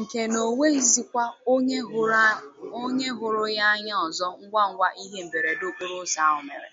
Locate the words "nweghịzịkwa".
0.54-1.24